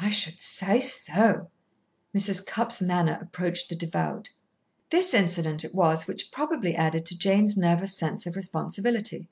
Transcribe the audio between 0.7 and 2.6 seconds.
so!" Mrs.